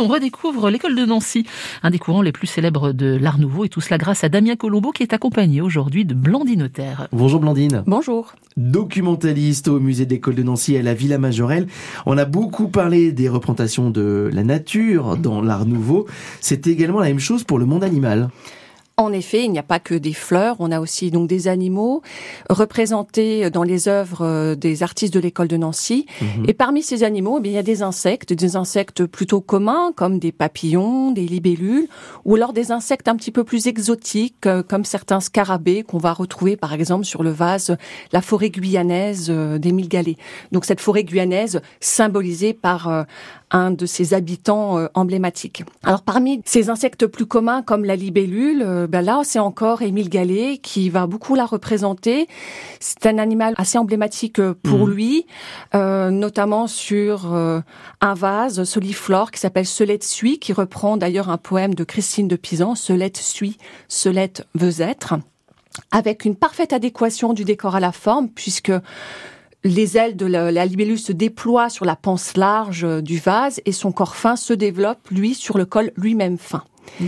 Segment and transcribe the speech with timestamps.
[0.00, 1.46] On redécouvre l'école de Nancy,
[1.84, 4.56] un des courants les plus célèbres de l'Art Nouveau, et tout cela grâce à Damien
[4.56, 7.06] Colombo qui est accompagné aujourd'hui de Blandine Notaire.
[7.12, 7.84] Bonjour Blandine.
[7.86, 8.34] Bonjour.
[8.56, 11.68] Documentaliste au musée de l'école de Nancy à la Villa Majorelle.
[12.06, 16.08] On a beaucoup parlé des représentations de la nature dans l'Art Nouveau.
[16.40, 18.30] C'est également la même chose pour le monde animal.
[18.96, 22.02] En effet, il n'y a pas que des fleurs, on a aussi donc des animaux
[22.48, 26.06] représentés dans les œuvres euh, des artistes de l'école de Nancy.
[26.20, 26.44] Mhm.
[26.46, 30.20] Et parmi ces animaux, eh il y a des insectes, des insectes plutôt communs comme
[30.20, 31.88] des papillons, des libellules,
[32.24, 36.12] ou alors des insectes un petit peu plus exotiques euh, comme certains scarabées qu'on va
[36.12, 37.76] retrouver par exemple sur le vase
[38.12, 40.16] la forêt guyanaise euh, d'Émile Gallet.
[40.52, 43.06] Donc cette forêt guyanaise symbolisée par
[43.54, 45.64] un de ses habitants emblématiques.
[45.82, 50.58] Alors parmi ces insectes plus communs comme la libellule, ben là, c'est encore Émile Gallet
[50.58, 52.28] qui va beaucoup la représenter.
[52.80, 54.90] C'est un animal assez emblématique euh, pour mmh.
[54.90, 55.26] lui,
[55.74, 57.60] euh, notamment sur euh,
[58.00, 62.36] un vase soliflore qui s'appelle Solette suit, qui reprend d'ailleurs un poème de Christine de
[62.36, 65.14] Pisan, Solette suit, Solette veut être,
[65.90, 68.72] avec une parfaite adéquation du décor à la forme, puisque
[69.64, 73.92] les ailes de la, libellule se déploient sur la panse large du vase et son
[73.92, 76.64] corps fin se développe, lui, sur le col lui-même fin.
[77.00, 77.06] Mmh.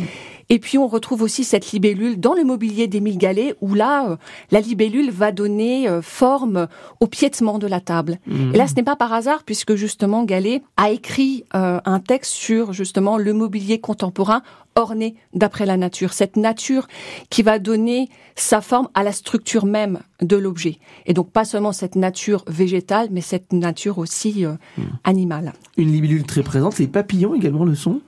[0.48, 4.16] Et puis on retrouve aussi cette libellule dans le mobilier d'Émile Gallet, où là, euh,
[4.50, 6.68] la libellule va donner euh, forme
[7.00, 8.18] au piétement de la table.
[8.26, 8.54] Mmh.
[8.54, 12.32] Et là, ce n'est pas par hasard, puisque justement Gallet a écrit euh, un texte
[12.32, 14.42] sur justement le mobilier contemporain
[14.76, 16.12] orné d'après la nature.
[16.12, 16.86] Cette nature
[17.30, 20.78] qui va donner sa forme à la structure même de l'objet.
[21.06, 24.82] Et donc pas seulement cette nature végétale, mais cette nature aussi mmh.
[25.04, 25.54] animale.
[25.78, 28.00] Une libellule très présente, les papillons également le sont?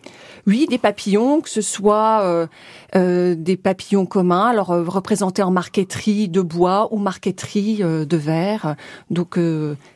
[0.46, 2.46] Oui, des papillons, que ce soit euh,
[2.96, 8.76] euh, des papillons communs, alors euh, représentés en marqueterie de bois ou marqueterie de verre.
[9.10, 9.38] Donc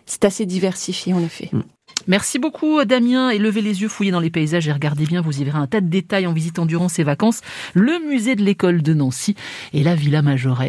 [0.06, 1.48] c'est assez diversifié en effet.
[1.52, 1.62] Mm.
[2.08, 5.40] Merci beaucoup Damien et levez les yeux, fouillez dans les paysages et regardez bien, vous
[5.40, 7.42] y verrez un tas de détails en visitant durant ces vacances
[7.74, 9.36] le musée de l'école de Nancy
[9.72, 10.60] et la Villa Majorelle.